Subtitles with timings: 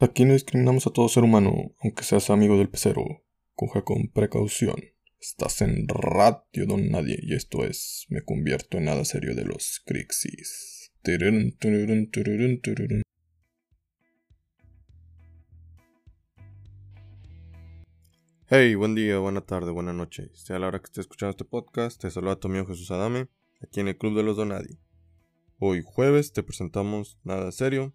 [0.00, 3.04] Aquí no discriminamos a todo ser humano, aunque seas amigo del pecero.
[3.54, 4.74] Coja con precaución.
[5.20, 9.80] Estás en ratio don nadie y esto es Me convierto en nada serio de los
[9.86, 10.92] Crixis.
[18.46, 20.30] Hey, buen día, buena tarde, buena noche.
[20.34, 23.28] Sea la hora que esté escuchando este podcast, te saluda tu amigo Jesús Adame,
[23.62, 24.76] aquí en el Club de los Donadi.
[25.58, 27.94] Hoy jueves te presentamos Nada Serio.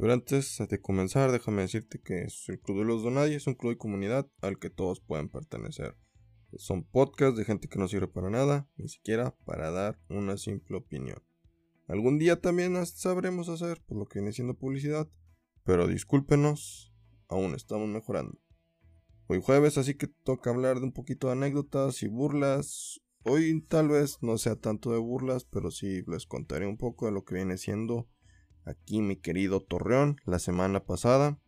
[0.00, 3.72] Pero antes de comenzar, déjame decirte que el Club de los Donadi es un club
[3.72, 5.94] de comunidad al que todos pueden pertenecer.
[6.56, 10.78] Son podcasts de gente que no sirve para nada, ni siquiera para dar una simple
[10.78, 11.22] opinión.
[11.86, 15.06] Algún día también sabremos hacer por lo que viene siendo publicidad,
[15.64, 16.94] pero discúlpenos,
[17.28, 18.40] aún estamos mejorando.
[19.26, 23.02] Hoy jueves, así que toca hablar de un poquito de anécdotas y burlas.
[23.22, 27.12] Hoy tal vez no sea tanto de burlas, pero sí les contaré un poco de
[27.12, 28.08] lo que viene siendo
[28.64, 31.40] aquí mi querido Torreón la semana pasada.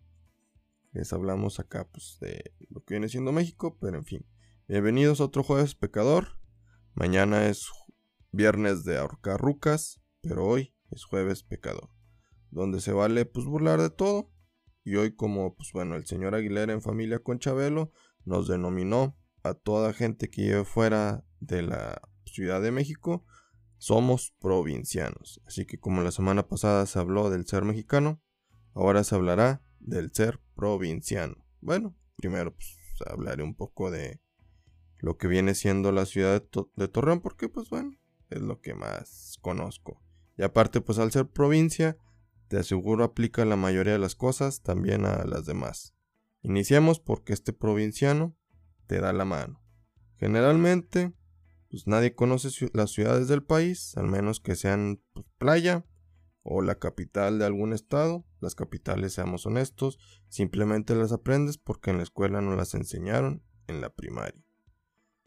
[0.92, 4.26] Les hablamos acá pues de lo que viene siendo México, pero en fin.
[4.68, 6.38] Bienvenidos a otro jueves pecador.
[6.94, 7.68] Mañana es
[8.30, 11.90] viernes de ahorcar rucas, pero hoy es jueves pecador.
[12.50, 14.30] Donde se vale pues burlar de todo
[14.84, 17.92] y hoy como, pues bueno, el señor Aguilera en familia con Chabelo
[18.24, 23.26] nos denominó a toda gente que vive fuera de la Ciudad de México,
[23.82, 25.42] somos provincianos.
[25.44, 28.22] Así que como la semana pasada se habló del ser mexicano,
[28.74, 31.44] ahora se hablará del ser provinciano.
[31.60, 32.78] Bueno, primero pues,
[33.10, 34.20] hablaré un poco de
[34.98, 37.98] lo que viene siendo la ciudad de, de Torreón, porque pues bueno,
[38.30, 40.00] es lo que más conozco.
[40.38, 41.96] Y aparte pues al ser provincia,
[42.46, 45.92] te aseguro aplica la mayoría de las cosas también a las demás.
[46.42, 48.36] Iniciemos porque este provinciano
[48.86, 49.60] te da la mano.
[50.18, 51.14] Generalmente,
[51.72, 55.86] pues nadie conoce las ciudades del país, al menos que sean pues, playa
[56.42, 58.26] o la capital de algún estado.
[58.40, 59.98] Las capitales, seamos honestos,
[60.28, 64.38] simplemente las aprendes porque en la escuela no las enseñaron en la primaria.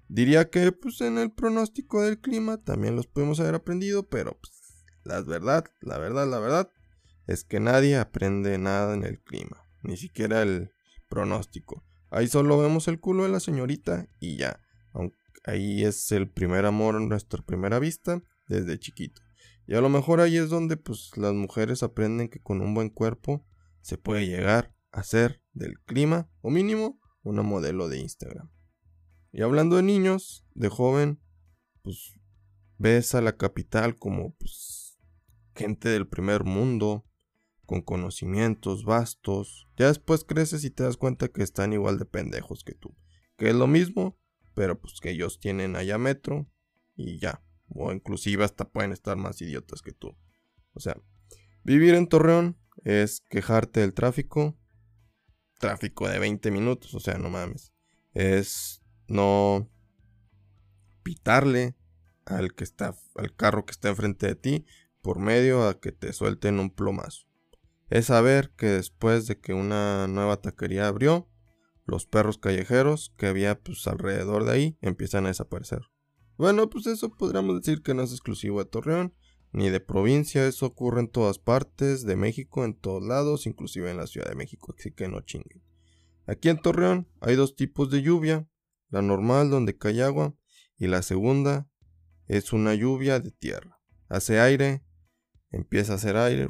[0.08, 4.86] Diría que pues en el pronóstico del clima también los podemos haber aprendido, pero pues,
[5.04, 6.70] la verdad, la verdad, la verdad,
[7.26, 10.70] es que nadie aprende nada en el clima, ni siquiera el
[11.10, 11.84] pronóstico.
[12.12, 14.62] Ahí solo vemos el culo de la señorita y ya.
[15.44, 19.22] Ahí es el primer amor nuestra primera vista desde chiquito.
[19.68, 22.90] Y a lo mejor ahí es donde pues las mujeres aprenden que con un buen
[22.90, 23.46] cuerpo
[23.82, 28.52] se puede llegar a ser del clima o mínimo una modelo de Instagram.
[29.32, 31.20] Y hablando de niños, de joven,
[31.82, 32.14] pues
[32.78, 34.98] ves a la capital como pues
[35.56, 37.06] gente del primer mundo,
[37.66, 39.68] con conocimientos vastos.
[39.78, 42.96] Ya después creces y te das cuenta que están igual de pendejos que tú.
[43.38, 44.18] Que es lo mismo,
[44.56, 46.50] pero pues que ellos tienen allá metro
[46.96, 47.44] y ya.
[47.70, 50.18] O inclusive hasta pueden estar más idiotas que tú.
[50.74, 50.98] O sea,
[51.64, 54.58] vivir en Torreón es quejarte del tráfico.
[55.60, 57.72] Tráfico de 20 minutos, o sea, no mames.
[58.14, 59.70] Es no
[61.04, 61.76] pitarle
[62.26, 64.66] al que está al carro que está enfrente de ti
[65.02, 67.28] por medio a que te suelten un plomazo
[67.90, 71.30] es saber que después de que una nueva taquería abrió,
[71.86, 75.82] los perros callejeros que había pues alrededor de ahí empiezan a desaparecer.
[76.38, 79.14] Bueno, pues eso podríamos decir que no es exclusivo de Torreón,
[79.52, 83.98] ni de provincia, eso ocurre en todas partes de México, en todos lados, inclusive en
[83.98, 85.64] la Ciudad de México, así que no chinguen.
[86.28, 88.50] Aquí en Torreón hay dos tipos de lluvia,
[88.90, 90.36] la normal donde cae agua
[90.78, 91.70] y la segunda
[92.28, 93.80] es una lluvia de tierra.
[94.10, 94.84] Hace aire,
[95.52, 96.50] empieza a hacer aire,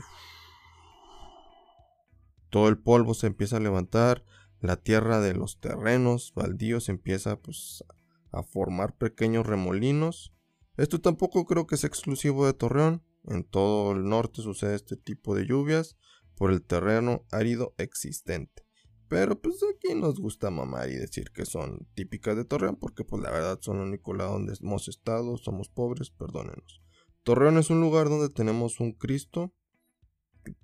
[2.50, 4.24] todo el polvo se empieza a levantar,
[4.62, 7.84] la tierra de los terrenos baldíos empieza pues,
[8.32, 10.34] a formar pequeños remolinos.
[10.78, 15.36] Esto tampoco creo que sea exclusivo de Torreón, en todo el norte sucede este tipo
[15.36, 15.98] de lluvias
[16.36, 18.64] por el terreno árido existente.
[19.08, 23.22] Pero pues aquí nos gusta mamar y decir que son típicas de Torreón porque pues
[23.22, 26.82] la verdad son el único lado donde hemos estado, somos pobres, perdónenos.
[27.24, 29.54] Torreón es un lugar donde tenemos un Cristo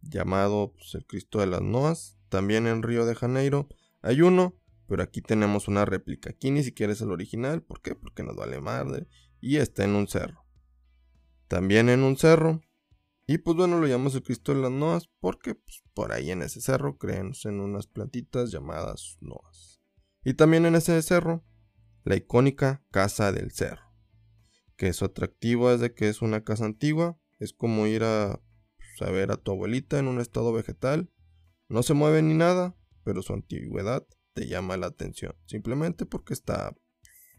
[0.02, 2.18] llamado pues, el Cristo de las Noas.
[2.30, 3.68] También en Río de Janeiro
[4.02, 4.56] hay uno,
[4.88, 6.32] pero aquí tenemos una réplica.
[6.32, 7.62] Aquí ni siquiera es el original.
[7.62, 7.96] ¿Por qué?
[7.96, 9.08] Porque nos vale madre.
[9.40, 10.46] Y está en un cerro.
[11.48, 12.62] También en un cerro.
[13.28, 16.42] Y pues bueno, lo llamamos el Cristo de las Noas porque pues, por ahí en
[16.42, 19.82] ese cerro creen en unas plantitas llamadas Noas.
[20.24, 21.44] Y también en ese cerro,
[22.04, 23.94] la icónica Casa del Cerro.
[24.76, 27.18] Que su atractivo es de que es una casa antigua.
[27.40, 28.42] Es como ir a
[29.02, 31.10] a ver a tu abuelita en un estado vegetal.
[31.68, 36.76] No se mueve ni nada, pero su antigüedad te llama la atención, simplemente porque está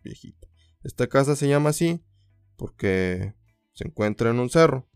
[0.02, 0.48] viejita.
[0.82, 2.04] Esta casa se llama así
[2.56, 3.34] porque
[3.72, 4.88] se encuentra en un cerro.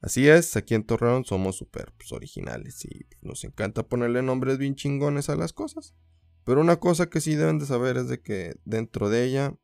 [0.00, 5.28] Así es, aquí en Torreón somos pues, originales y nos encanta ponerle nombres bien chingones
[5.28, 5.94] a las cosas.
[6.44, 9.56] Pero una cosa que sí deben de saber es de que dentro de ella,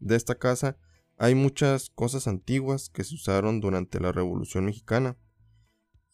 [0.00, 0.76] de esta casa,
[1.16, 5.16] hay muchas cosas antiguas que se usaron durante la Revolución Mexicana.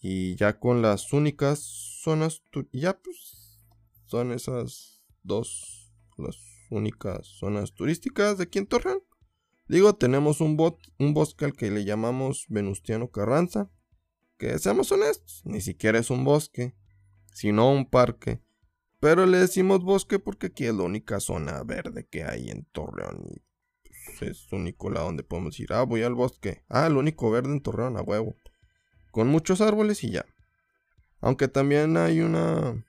[0.06, 1.60] Y ya con las únicas
[2.02, 2.42] zonas,
[2.72, 3.58] ya pues
[4.04, 6.36] son esas dos las
[6.68, 9.02] únicas zonas turísticas de aquí en Torreón.
[9.66, 10.58] Digo, tenemos un,
[10.98, 13.70] un bosque al que le llamamos Venustiano Carranza,
[14.36, 16.76] que seamos honestos, ni siquiera es un bosque,
[17.32, 18.42] sino un parque.
[19.00, 23.22] Pero le decimos bosque porque aquí es la única zona verde que hay en Torreón
[23.26, 23.42] y
[24.18, 25.72] pues, es único lado donde podemos ir.
[25.72, 26.62] Ah, voy al bosque.
[26.68, 28.36] Ah, el único verde en Torreón, a huevo.
[29.14, 30.26] Con muchos árboles y ya.
[31.20, 32.84] Aunque también hay una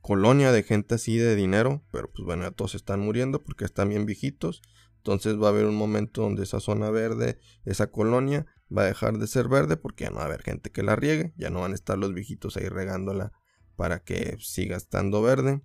[0.00, 4.06] colonia de gente así de dinero, pero pues bueno, todos están muriendo porque están bien
[4.06, 4.62] viejitos.
[4.96, 9.18] Entonces va a haber un momento donde esa zona verde, esa colonia, va a dejar
[9.18, 11.60] de ser verde porque ya no va a haber gente que la riegue, ya no
[11.60, 13.32] van a estar los viejitos ahí regándola
[13.76, 15.60] para que siga estando verde.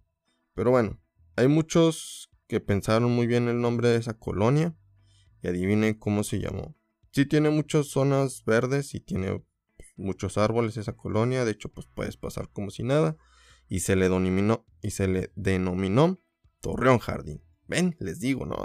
[0.56, 1.00] Pero bueno,
[1.38, 4.76] hay muchos que pensaron muy bien el nombre de esa colonia
[5.42, 6.76] y adivinen cómo se llamó.
[7.12, 9.44] Sí tiene muchas zonas verdes y tiene
[9.98, 13.18] muchos árboles esa colonia, de hecho pues puedes pasar como si nada
[13.68, 16.20] y se le denominó, y se le denominó
[16.60, 17.44] Torreón Jardín.
[17.68, 18.58] Ven, les digo, no.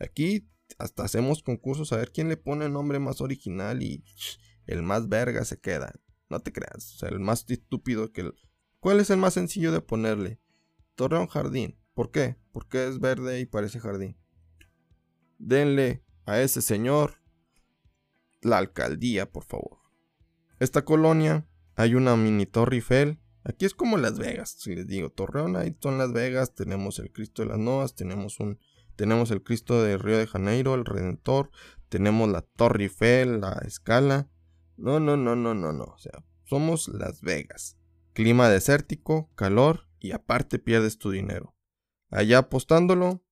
[0.00, 0.48] Aquí
[0.78, 4.04] hasta hacemos concursos a ver quién le pone el nombre más original y
[4.66, 5.92] el más verga se queda.
[6.28, 8.34] No te creas, o sea, el más estúpido que el...
[8.80, 10.40] ¿Cuál es el más sencillo de ponerle?
[10.94, 11.78] Torreón Jardín.
[11.94, 12.36] ¿Por qué?
[12.52, 14.18] Porque es verde y parece jardín.
[15.38, 17.23] Denle a ese señor
[18.44, 19.78] la alcaldía, por favor.
[20.60, 21.46] Esta colonia
[21.76, 25.76] hay una mini Torre Eiffel Aquí es como Las Vegas, si les digo, Torreón, ahí
[25.78, 28.58] son Las Vegas, tenemos el Cristo de las Noas, tenemos un
[28.96, 31.50] tenemos el Cristo de Río de Janeiro, el Redentor,
[31.90, 34.30] tenemos la Torre Eiffel, la Escala.
[34.76, 37.76] No, no, no, no, no, no, o sea, somos Las Vegas.
[38.14, 41.54] Clima desértico, calor y aparte pierdes tu dinero.
[42.08, 43.24] Allá apostándolo,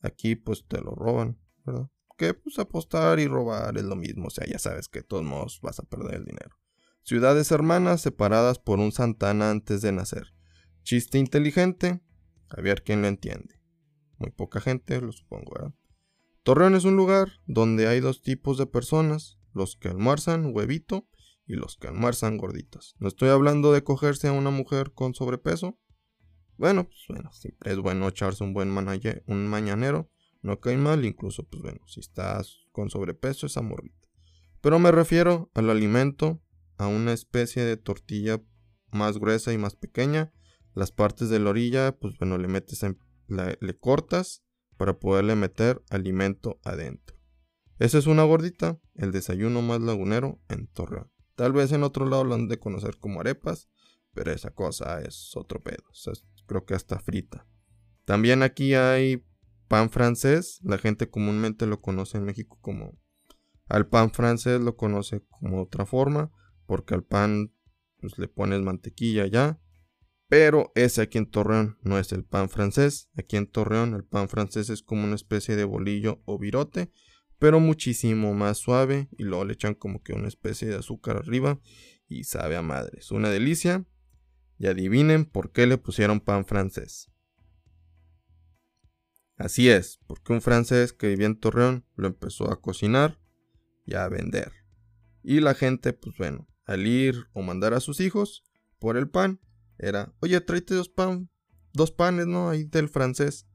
[0.00, 1.88] aquí pues te lo roban, ¿verdad?
[2.16, 5.24] Que pues apostar y robar es lo mismo, o sea, ya sabes que de todos
[5.24, 6.56] modos vas a perder el dinero.
[7.02, 10.34] Ciudades hermanas separadas por un Santana antes de nacer.
[10.82, 12.00] Chiste inteligente,
[12.48, 13.60] a ver quién lo entiende.
[14.18, 15.74] Muy poca gente, lo supongo, ¿verdad?
[16.42, 21.08] Torreón es un lugar donde hay dos tipos de personas, los que almuerzan huevito
[21.44, 22.94] y los que almuerzan gorditas.
[22.98, 25.78] No estoy hablando de cogerse a una mujer con sobrepeso.
[26.56, 27.30] Bueno, pues bueno,
[27.64, 28.68] es bueno echarse un buen
[29.26, 30.10] un mañanero.
[30.46, 34.08] No cae mal, incluso, pues bueno, si estás con sobrepeso, esa morrita.
[34.60, 36.40] Pero me refiero al alimento
[36.78, 38.40] a una especie de tortilla
[38.92, 40.32] más gruesa y más pequeña.
[40.72, 42.96] Las partes de la orilla, pues bueno, le metes en,
[43.26, 44.44] le cortas
[44.76, 47.16] para poderle meter alimento adentro.
[47.80, 51.10] Esa es una gordita, el desayuno más lagunero en Torreón.
[51.34, 53.68] Tal vez en otro lado lo han de conocer como arepas,
[54.14, 55.82] pero esa cosa es otro pedo.
[56.46, 57.48] creo que hasta frita.
[58.04, 59.24] También aquí hay
[59.66, 60.60] pan francés.
[60.62, 62.98] La gente comúnmente lo conoce en México como...
[63.68, 66.30] Al pan francés lo conoce como otra forma
[66.66, 67.52] porque al pan
[68.00, 69.60] pues, le pones mantequilla ya.
[70.28, 73.10] Pero ese aquí en Torreón no es el pan francés.
[73.16, 76.90] Aquí en Torreón el pan francés es como una especie de bolillo o virote,
[77.38, 81.60] pero muchísimo más suave y luego le echan como que una especie de azúcar arriba
[82.08, 82.98] y sabe a madre.
[82.98, 83.84] Es una delicia.
[84.58, 87.10] Y adivinen por qué le pusieron pan francés.
[89.36, 93.20] Así es, porque un francés que vivía en Torreón lo empezó a cocinar
[93.84, 94.52] y a vender.
[95.22, 98.44] Y la gente, pues bueno, al ir o mandar a sus hijos
[98.78, 99.40] por el pan,
[99.78, 101.30] era, oye, tráete dos, pan,
[101.72, 102.48] dos panes, ¿no?
[102.48, 103.46] Ahí del francés.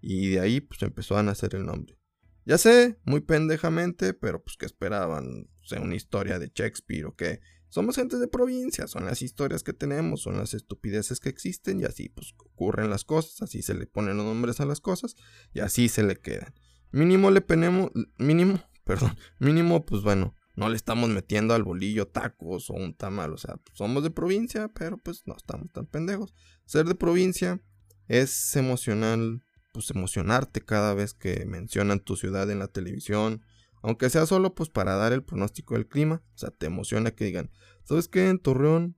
[0.00, 1.98] Y de ahí pues empezó a nacer el nombre.
[2.44, 7.14] Ya sé, muy pendejamente, pero pues que esperaban, o sea, una historia de Shakespeare o
[7.14, 7.40] qué.
[7.68, 11.84] Somos gente de provincia, son las historias que tenemos, son las estupideces que existen y
[11.84, 15.16] así pues ocurren las cosas, así se le ponen los nombres a las cosas
[15.52, 16.54] y así se le quedan.
[16.90, 22.68] Mínimo le ponemos, mínimo, perdón, mínimo pues bueno, no le estamos metiendo al bolillo tacos
[22.68, 23.32] o un tamal.
[23.32, 26.34] O sea, somos de provincia, pero pues no estamos tan pendejos.
[26.64, 27.62] Ser de provincia
[28.08, 33.42] es emocional, pues emocionarte cada vez que mencionan tu ciudad en la televisión.
[33.82, 36.22] Aunque sea solo pues para dar el pronóstico del clima.
[36.34, 37.50] O sea, te emociona que digan,
[37.84, 38.28] ¿sabes qué?
[38.28, 38.96] En Torreón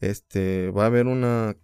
[0.00, 1.56] este, va a haber una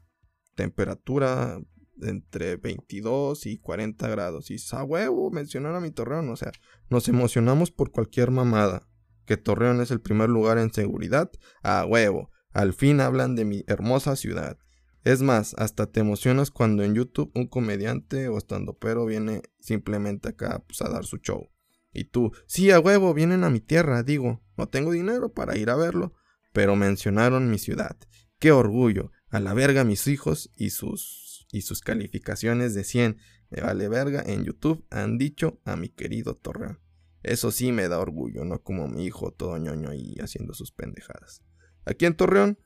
[0.54, 1.60] temperatura
[2.00, 4.50] entre 22 y 40 grados.
[4.50, 6.28] Y a huevo mencionar a mi Torreón.
[6.28, 6.52] O sea,
[6.90, 8.88] nos emocionamos por cualquier mamada
[9.28, 11.30] que Torreón es el primer lugar en seguridad,
[11.62, 14.56] a huevo, al fin hablan de mi hermosa ciudad.
[15.04, 20.30] Es más, hasta te emocionas cuando en YouTube un comediante o estando pero viene simplemente
[20.30, 21.50] acá pues, a dar su show.
[21.92, 25.70] Y tú, sí, a huevo, vienen a mi tierra, digo, No tengo dinero para ir
[25.70, 26.14] a verlo,
[26.52, 27.96] pero mencionaron mi ciudad.
[28.38, 29.10] ¡Qué orgullo!
[29.30, 33.18] A la verga mis hijos y sus, y sus calificaciones de 100.
[33.50, 36.80] Me vale verga en YouTube han dicho a mi querido Torreón.
[37.22, 41.42] Eso sí me da orgullo, no como mi hijo todo ñoño ahí haciendo sus pendejadas.
[41.84, 42.58] Aquí en Torreón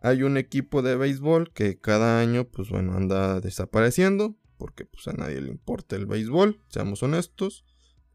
[0.00, 5.12] hay un equipo de béisbol que cada año, pues bueno, anda desapareciendo, porque pues a
[5.12, 7.64] nadie le importa el béisbol, seamos honestos.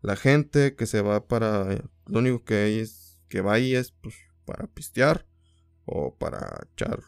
[0.01, 3.91] La gente que se va para, lo único que hay es, que va ahí es
[3.91, 4.15] pues
[4.45, 5.27] para pistear
[5.85, 6.99] o para echar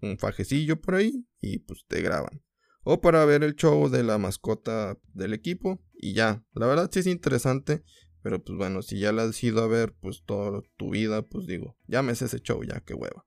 [0.00, 2.42] un fajecillo por ahí y pues te graban.
[2.84, 6.44] O para ver el show de la mascota del equipo y ya.
[6.54, 7.84] La verdad sí es interesante,
[8.22, 11.46] pero pues bueno, si ya la has ido a ver pues toda tu vida, pues
[11.46, 13.24] digo, llámese ese show ya, qué hueva.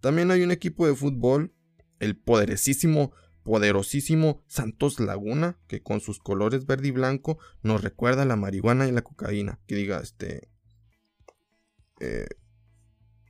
[0.00, 1.54] También hay un equipo de fútbol,
[1.98, 3.12] el poderosísimo,
[3.48, 8.92] poderosísimo Santos Laguna, que con sus colores verde y blanco nos recuerda la marihuana y
[8.92, 9.58] la cocaína.
[9.66, 10.50] Que diga, este...
[12.00, 12.28] Eh,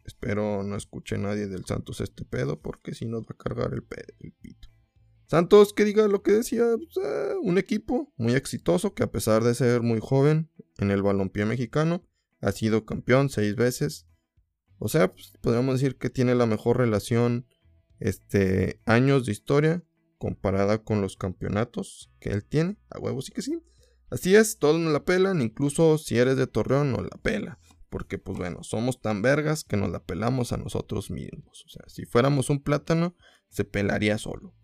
[0.05, 3.85] espero no escuche nadie del Santos este pedo, porque si nos va a cargar el,
[4.19, 4.69] el pito.
[5.27, 9.45] Santos, que diga lo que decía, pues, eh, un equipo muy exitoso que a pesar
[9.45, 12.03] de ser muy joven en el balompié mexicano,
[12.41, 14.09] ha sido campeón seis veces,
[14.79, 17.47] o sea, pues, podríamos decir que tiene la mejor relación,
[18.01, 19.85] este, años de historia
[20.19, 22.77] comparada con los campeonatos que él tiene.
[22.91, 23.63] A huevo sí que sí.
[24.11, 27.59] Así es, todos nos la pelan, incluso si eres de Torreón nos la pela.
[27.91, 31.65] Porque pues bueno, somos tan vergas que nos la pelamos a nosotros mismos.
[31.67, 33.17] O sea, si fuéramos un plátano,
[33.49, 34.55] se pelaría solo.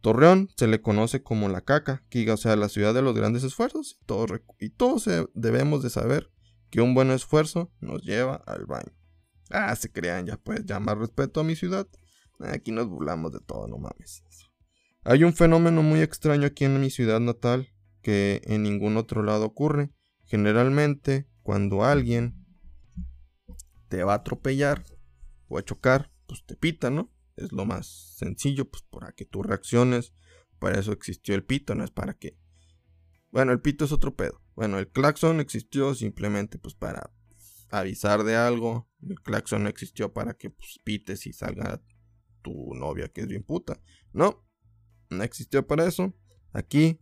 [0.00, 3.44] Torreón se le conoce como la caca, que o sea, la ciudad de los grandes
[3.44, 3.98] esfuerzos.
[4.00, 6.30] Y todos, y todos debemos de saber
[6.70, 8.92] que un buen esfuerzo nos lleva al baño.
[9.50, 11.86] Ah, se crean ya pues, ya más respeto a mi ciudad.
[12.40, 14.24] Aquí nos burlamos de todo, no mames.
[15.04, 17.68] Hay un fenómeno muy extraño aquí en mi ciudad natal
[18.02, 19.90] que en ningún otro lado ocurre.
[20.26, 22.46] Generalmente, cuando alguien
[23.88, 24.84] te va a atropellar
[25.48, 27.12] o a chocar, pues te pita, ¿no?
[27.34, 30.14] Es lo más sencillo, pues para que tú reacciones.
[30.60, 32.38] Para eso existió el pito, no es para que...
[33.32, 34.40] Bueno, el pito es otro pedo.
[34.54, 37.12] Bueno, el claxon existió simplemente pues para
[37.70, 38.88] avisar de algo.
[39.02, 41.82] El claxon no existió para que pues, pites y salga
[42.40, 43.80] tu novia que es bien puta.
[44.12, 44.46] No,
[45.12, 46.14] no existió para eso.
[46.52, 47.00] Aquí,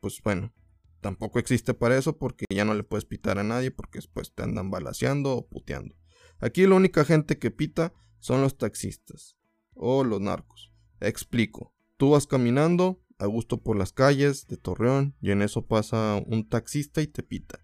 [0.00, 0.54] pues bueno,
[1.00, 4.42] tampoco existe para eso porque ya no le puedes pitar a nadie porque después te
[4.42, 5.94] andan balaseando o puteando.
[6.38, 9.36] Aquí la única gente que pita son los taxistas
[9.74, 10.72] o los narcos.
[11.00, 11.74] Explico.
[11.96, 16.48] Tú vas caminando a gusto por las calles de Torreón y en eso pasa un
[16.48, 17.60] taxista y te pita.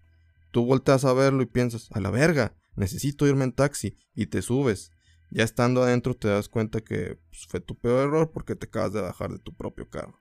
[0.51, 4.41] Tú volteas a verlo y piensas, a la verga, necesito irme en taxi, y te
[4.41, 4.91] subes.
[5.31, 8.91] Ya estando adentro te das cuenta que pues, fue tu peor error porque te acabas
[8.91, 10.19] de bajar de tu propio carro.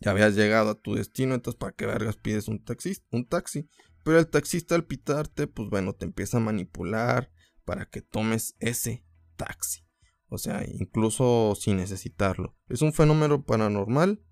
[0.00, 2.62] Ya habías llegado a tu destino, entonces para qué vergas pides un
[3.10, 3.68] un taxi.
[4.02, 7.30] Pero el taxista al pitarte, pues bueno, te empieza a manipular
[7.64, 9.86] para que tomes ese taxi.
[10.28, 12.58] O sea, incluso sin necesitarlo.
[12.68, 14.22] Es un fenómeno paranormal.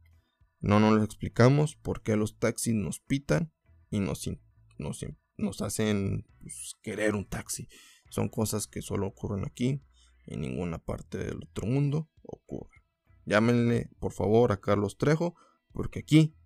[0.61, 3.52] No nos lo explicamos por qué los taxis nos pitan
[3.90, 7.68] y nos hacen pues, querer un taxi.
[8.12, 9.81] Son cosas que solo ocurren aquí,
[10.26, 12.83] en ninguna parte del otro mundo ocurre.
[13.25, 15.35] Llámenle por favor a Carlos Trejo,
[15.73, 16.37] porque aquí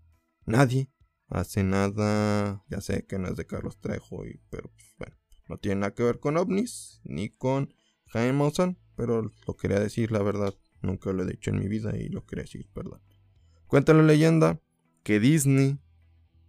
[0.44, 0.92] nadie
[1.26, 2.62] hace nada.
[2.68, 5.16] Ya sé que no es de Carlos Trejo, y, pero pues, bueno,
[5.48, 7.74] no tiene nada que ver con ovnis ni con
[8.12, 10.54] Jaime Maussan, pero lo quería decir la verdad.
[10.82, 13.00] Nunca lo he dicho en mi vida y lo quería decir, verdad.
[13.66, 14.62] Cuenta la leyenda
[15.02, 15.80] que Disney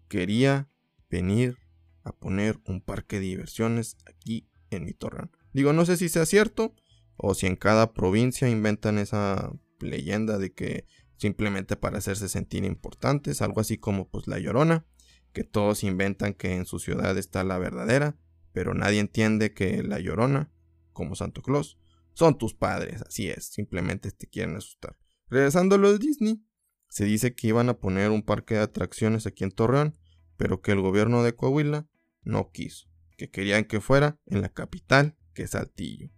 [0.10, 0.70] quería
[1.10, 1.58] venir
[2.04, 5.32] a poner un parque de diversiones aquí en mi torreón.
[5.54, 6.76] Digo, no sé si sea cierto
[7.16, 10.86] o si en cada provincia inventan esa leyenda de que
[11.18, 14.86] simplemente para hacerse sentir importantes, algo así como pues la llorona,
[15.34, 18.18] que todos inventan que en su ciudad está la verdadera,
[18.54, 20.52] pero nadie entiende que la llorona,
[20.94, 21.78] como Santo Claus,
[22.14, 24.98] son tus padres, así es, simplemente te quieren asustar.
[25.30, 26.44] Regresando a lo de Disney,
[26.90, 29.98] se dice que iban a poner un parque de atracciones aquí en Torreón,
[30.38, 31.88] pero que el gobierno de Coahuila
[32.24, 32.87] no quiso,
[33.18, 36.10] que querían que fuera en la capital, que es Saltillo.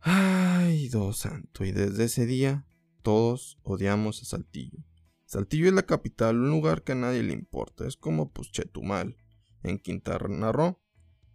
[0.00, 2.66] Ay, Dios santo, y desde ese día
[3.02, 4.84] todos odiamos a Saltillo.
[5.24, 9.16] Saltillo es la capital, un lugar que a nadie le importa, es como pues Chetumal,
[9.62, 10.80] en Quintana Roo.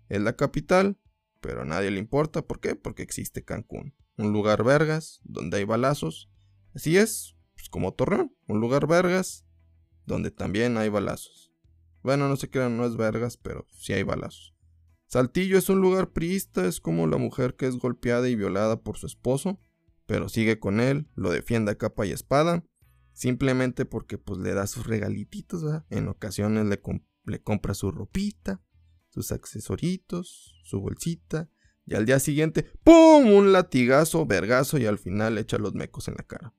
[0.09, 0.99] Es la capital,
[1.41, 2.75] pero a nadie le importa, ¿por qué?
[2.75, 6.29] Porque existe Cancún, un lugar vergas, donde hay balazos.
[6.73, 9.45] Así es, pues como Torreón, un lugar vergas,
[10.05, 11.44] donde también hay balazos.
[12.05, 14.53] Bueno, no se crean, no es vergas, pero sí hay balazos.
[15.07, 18.99] Saltillo es un lugar priista, es como la mujer que es golpeada y violada por
[18.99, 19.59] su esposo,
[20.05, 22.63] pero sigue con él, lo defiende a capa y espada,
[23.11, 26.79] simplemente porque pues le da sus regalititos, En ocasiones le,
[27.23, 28.61] le compra su ropita,
[29.09, 31.49] sus accesoritos, su bolsita,
[31.87, 33.33] y al día siguiente, ¡pum!
[33.33, 36.53] Un latigazo, vergazo, y al final echa los mecos en la cara.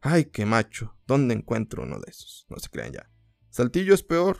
[0.00, 2.46] Ay, qué macho, ¿dónde encuentro uno de esos?
[2.48, 3.10] No se crean ya.
[3.50, 4.38] Saltillo es peor,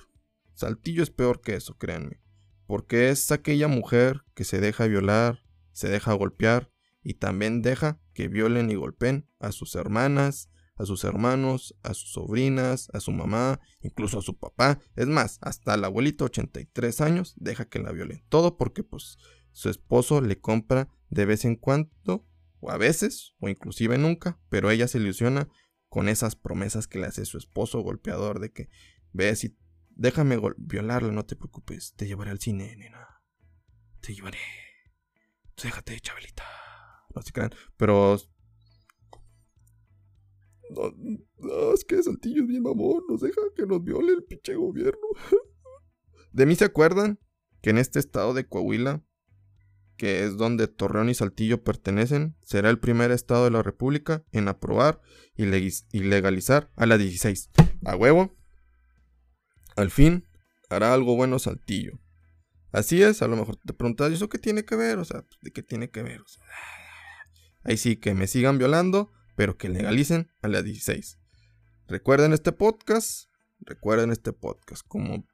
[0.56, 2.20] Saltillo es peor que eso, créanme.
[2.66, 6.72] Porque es aquella mujer que se deja violar, se deja golpear
[7.02, 12.12] y también deja que violen y golpeen a sus hermanas, a sus hermanos, a sus
[12.12, 14.80] sobrinas, a su mamá, incluso a su papá.
[14.96, 18.24] Es más, hasta el abuelito 83 años deja que la violen.
[18.30, 19.18] Todo porque pues
[19.52, 22.26] su esposo le compra de vez en cuando,
[22.60, 25.48] o a veces, o inclusive nunca, pero ella se ilusiona
[25.88, 28.70] con esas promesas que le hace su esposo golpeador de que
[29.12, 29.56] ves y
[29.96, 33.20] déjame violarla, no te preocupes, te llevaré al cine, nena.
[34.00, 34.38] Te llevaré.
[35.60, 36.44] Déjate, Chabelita.
[37.14, 38.16] No se crean, pero
[41.38, 45.06] no, es que Saltillo es bien mamón, nos deja que nos viole el pinche gobierno.
[46.32, 47.18] De mí se acuerdan
[47.62, 49.02] que en este estado de Coahuila,
[49.96, 54.48] que es donde Torreón y Saltillo pertenecen, será el primer estado de la República en
[54.48, 55.00] aprobar
[55.34, 57.50] y, legalizar a la 16.
[57.86, 58.36] A huevo.
[59.76, 60.26] Al fin,
[60.70, 62.00] hará algo bueno Saltillo.
[62.72, 64.98] Así es, a lo mejor te preguntas, ¿y eso qué tiene que ver?
[64.98, 66.22] O sea, ¿de qué tiene que ver?
[67.62, 71.18] ahí sí, que me sigan violando, pero que legalicen a la 16.
[71.88, 73.28] Recuerden este podcast,
[73.60, 75.26] recuerden este podcast como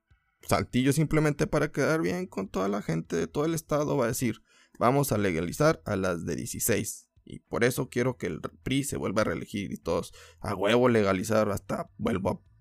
[0.42, 4.08] saltillo simplemente para quedar bien con toda la gente de todo el estado va a
[4.08, 4.42] decir,
[4.78, 7.08] vamos a legalizar a las de 16.
[7.24, 10.88] Y por eso quiero que el PRI se vuelva a reelegir y todos a huevo
[10.88, 12.51] legalizar hasta vuelvo a, pues,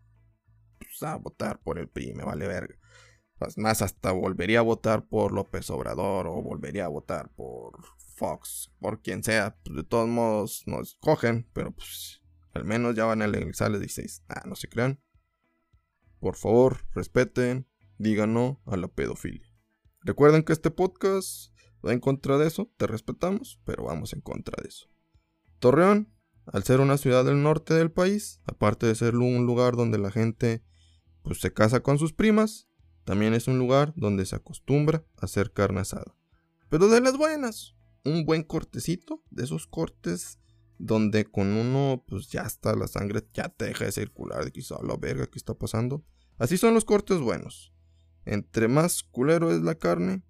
[1.03, 2.75] a votar por el PRI, me vale verga.
[3.58, 7.74] Más hasta volvería a votar por López Obrador o volvería a votar por
[8.15, 12.22] Fox, por quien sea, pues de todos modos nos cogen, pero pues
[12.53, 14.25] al menos ya van a legalizar les 16.
[14.29, 15.01] Ah, no se crean.
[16.20, 17.67] Por favor, respeten,
[17.98, 19.48] digan no a la pedofilia.
[20.01, 21.55] Recuerden que este podcast
[21.86, 24.87] va en contra de eso, te respetamos, pero vamos en contra de eso.
[25.59, 26.14] Torreón,
[26.46, 30.11] al ser una ciudad del norte del país, aparte de ser un lugar donde la
[30.11, 30.64] gente
[31.24, 32.68] pues se casa con sus primas,
[33.03, 36.16] también es un lugar donde se acostumbra a hacer carne asada.
[36.70, 40.40] Pero de las buenas, un buen cortecito, de esos cortes
[40.77, 44.75] donde con uno pues ya está la sangre, ya te deja de circular, de quizá
[44.81, 46.03] la verga que está pasando.
[46.38, 47.72] Así son los cortes buenos.
[48.25, 50.24] Entre más culero es la carne,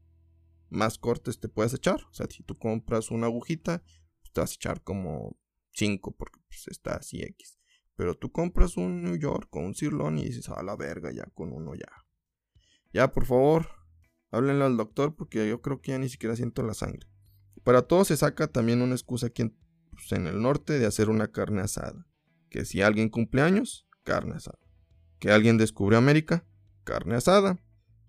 [0.70, 2.02] más cortes te puedes echar.
[2.10, 3.82] O sea, si tú compras una agujita,
[4.22, 5.38] pues, te vas a echar como
[5.72, 7.61] 5 porque pues, está así X.
[8.02, 11.26] Pero tú compras un New York con un sirloin y dices, a la verga, ya
[11.36, 11.86] con uno ya.
[12.92, 13.68] Ya, por favor,
[14.32, 17.08] háblenle al doctor porque yo creo que ya ni siquiera siento la sangre.
[17.64, 19.56] Para todo se saca también una excusa aquí
[19.92, 22.08] pues, en, el norte de hacer una carne asada.
[22.50, 24.58] Que si alguien cumple años, carne asada.
[25.20, 26.44] Que alguien descubrió América,
[26.84, 27.60] carne asada.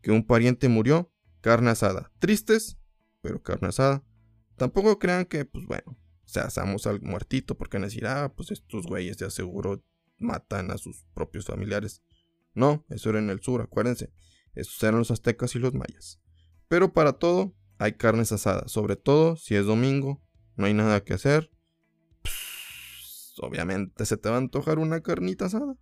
[0.00, 2.10] Que un pariente murió, carne asada.
[2.18, 2.78] Tristes,
[3.20, 4.02] pero carne asada.
[4.56, 5.98] Tampoco crean que, pues bueno,
[6.32, 9.84] se asamos al muertito porque van decir, ah, pues estos güeyes de aseguro
[10.16, 12.02] matan a sus propios familiares.
[12.54, 14.12] No, eso era en el sur, acuérdense.
[14.54, 16.20] Esos eran los aztecas y los mayas.
[16.68, 20.22] Pero para todo hay carnes asadas, sobre todo si es domingo,
[20.56, 21.50] no hay nada que hacer.
[23.38, 25.76] obviamente se te va a antojar una carnita asada.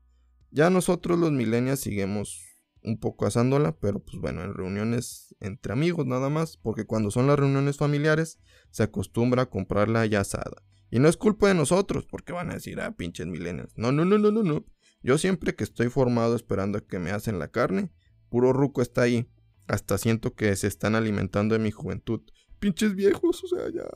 [0.51, 2.50] Ya nosotros los millennials seguimos
[2.83, 7.27] un poco asándola, pero pues bueno, en reuniones entre amigos nada más, porque cuando son
[7.27, 8.39] las reuniones familiares
[8.71, 10.63] se acostumbra a comprarla ya asada.
[10.91, 13.73] Y no es culpa de nosotros, porque van a decir, ah, pinches millennials.
[13.77, 14.65] No, no, no, no, no, no.
[15.03, 17.93] Yo siempre que estoy formado esperando a que me hacen la carne,
[18.29, 19.31] puro ruco está ahí.
[19.69, 22.23] Hasta siento que se están alimentando de mi juventud.
[22.59, 23.89] Pinches viejos, o sea, ya.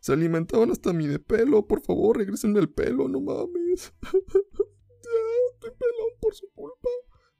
[0.00, 1.66] Se alimentaban hasta mi de pelo.
[1.66, 3.92] Por favor, regresenme el pelo, no mames.
[4.02, 5.20] ya,
[5.52, 6.88] estoy pelón por su culpa.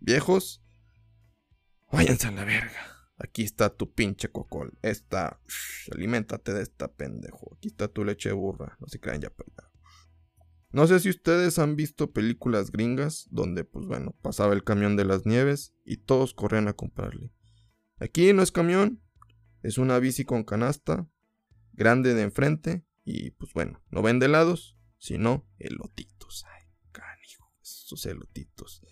[0.00, 0.62] Viejos,
[1.90, 2.96] váyanse a la verga.
[3.18, 4.78] Aquí está tu pinche cocol.
[4.82, 5.40] Esta.
[5.92, 7.56] aliméntate de esta pendejo.
[7.56, 8.76] Aquí está tu leche burra.
[8.80, 9.66] No se crean ya, perdón.
[10.70, 15.06] No sé si ustedes han visto películas gringas donde, pues bueno, pasaba el camión de
[15.06, 17.32] las nieves y todos corrían a comprarle.
[17.98, 19.00] Aquí no es camión,
[19.62, 21.08] es una bici con canasta,
[21.72, 26.44] grande de enfrente y pues bueno, no vende helados, sino elotitos.
[26.46, 28.82] Ay, canijo, esos elotitos.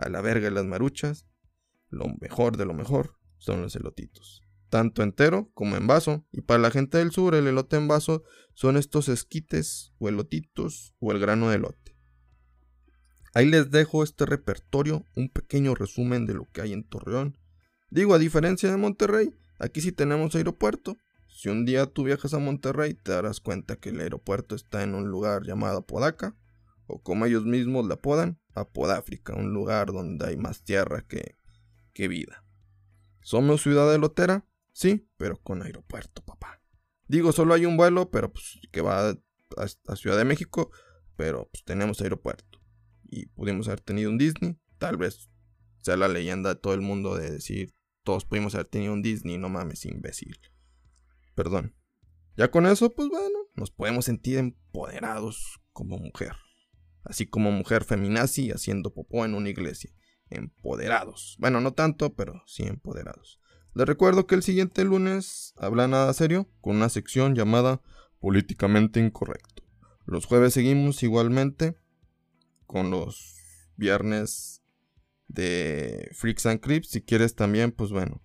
[0.00, 1.26] A la verga las maruchas,
[1.90, 4.42] lo mejor de lo mejor son los elotitos.
[4.70, 6.24] Tanto entero como en vaso.
[6.32, 8.22] Y para la gente del sur, el elote en vaso
[8.54, 11.98] son estos esquites o elotitos o el grano de elote.
[13.34, 17.36] Ahí les dejo este repertorio, un pequeño resumen de lo que hay en Torreón.
[17.90, 20.96] Digo, a diferencia de Monterrey, aquí sí tenemos aeropuerto.
[21.28, 24.94] Si un día tú viajas a Monterrey, te darás cuenta que el aeropuerto está en
[24.94, 26.36] un lugar llamado Podaca.
[26.90, 31.36] O como ellos mismos la apodan, Apodáfrica, un lugar donde hay más tierra que,
[31.92, 32.44] que vida.
[33.22, 34.46] ¿Somos ciudad de lotera?
[34.72, 36.62] Sí, pero con aeropuerto, papá.
[37.06, 40.70] Digo, solo hay un vuelo, pero pues que va a, Ciudad de México,
[41.16, 42.60] pero pues tenemos aeropuerto.
[43.04, 45.28] Y pudimos haber tenido un Disney, tal vez
[45.82, 47.74] sea la leyenda de todo el mundo de decir,
[48.04, 50.38] todos pudimos haber tenido un Disney, no mames, imbécil.
[51.34, 51.74] Perdón.
[52.36, 56.36] Ya con eso, pues bueno, nos podemos sentir empoderados como mujer.
[57.04, 59.90] Así como mujer feminazi haciendo popó en una iglesia.
[60.28, 61.36] Empoderados.
[61.38, 63.40] Bueno, no tanto, pero sí empoderados.
[63.74, 67.80] Les recuerdo que el siguiente lunes habla nada serio con una sección llamada
[68.18, 69.62] Políticamente Incorrecto.
[70.06, 71.76] Los jueves seguimos igualmente
[72.66, 73.36] con los
[73.76, 74.62] viernes
[75.28, 76.90] de Freaks and Crips.
[76.90, 78.22] Si quieres también, pues bueno,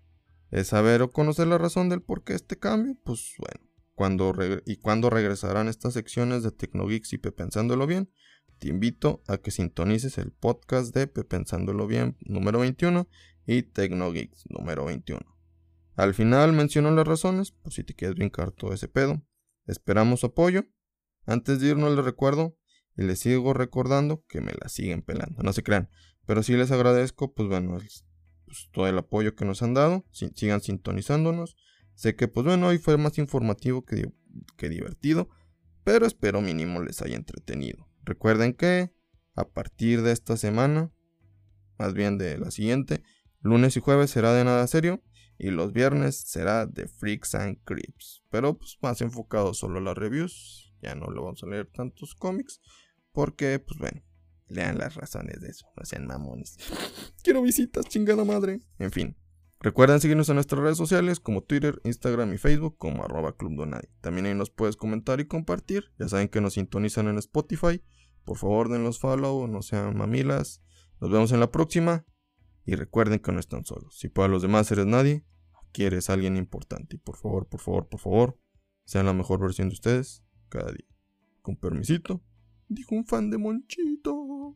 [0.51, 4.33] es saber o conocer la razón del por qué este cambio, pues bueno, cuando
[4.65, 8.11] y cuándo regresarán estas secciones de Tecnogeeks y Pensándolo Bien,
[8.59, 13.07] te invito a que sintonices el podcast de Pensándolo Bien número 21
[13.45, 15.21] y Tecnogeeks número 21.
[15.95, 19.21] Al final menciono las razones, por si te quieres brincar todo ese pedo.
[19.65, 20.65] Esperamos apoyo.
[21.25, 22.57] Antes de irnos les recuerdo
[22.97, 25.89] y les sigo recordando que me la siguen pelando, no se crean.
[26.25, 30.05] Pero sí les agradezco, pues bueno, pues, todo el apoyo que nos han dado.
[30.11, 31.55] sigan sintonizándonos.
[31.93, 34.11] Sé que, pues bueno, hoy fue más informativo que,
[34.57, 35.29] que divertido.
[35.83, 37.84] Pero espero mínimo les haya entretenido.
[38.05, 38.93] Recuerden que
[39.35, 40.91] a partir de esta semana,
[41.77, 43.03] más bien de la siguiente,
[43.41, 45.03] lunes y jueves será de nada serio.
[45.37, 48.23] Y los viernes será de Freaks and Creeps.
[48.29, 50.73] Pero pues más enfocado solo a las reviews.
[50.81, 52.61] Ya no le vamos a leer tantos cómics.
[53.11, 54.01] Porque, pues bueno,
[54.47, 56.57] Lean las razones de eso, no sean mamones.
[57.23, 58.59] Quiero visitas, chingada madre.
[58.77, 59.17] En fin.
[59.65, 63.87] Recuerden seguirnos en nuestras redes sociales como Twitter, Instagram y Facebook como arroba Club Donadi.
[63.99, 65.85] También ahí nos puedes comentar y compartir.
[65.97, 67.81] Ya saben que nos sintonizan en Spotify.
[68.25, 70.61] Por favor, denlos follow, no sean mamilas.
[71.01, 72.05] Nos vemos en la próxima.
[72.63, 73.97] Y recuerden que no están solos.
[73.97, 75.25] Si para los demás eres nadie,
[75.67, 76.97] aquí eres alguien importante.
[76.97, 78.39] Y por favor, por favor, por favor,
[78.83, 80.85] sean la mejor versión de ustedes cada día.
[81.41, 82.21] Con permisito
[82.67, 84.55] dijo un fan de Monchito.